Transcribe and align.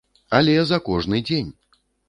Але 0.37 0.55
за 0.71 0.81
кожны 0.89 1.23
дзень! 1.31 1.55